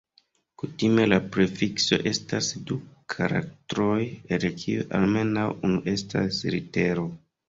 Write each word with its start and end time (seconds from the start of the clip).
Kutime 0.59 1.03
la 1.09 1.17
prefikso 1.33 1.99
estas 2.11 2.47
du 2.69 2.77
karaktroj 3.15 3.97
el 4.39 4.47
kiuj 4.63 4.87
almenaŭ 5.01 5.45
unu 5.69 5.83
estas 5.93 6.41
litero. 6.57 7.05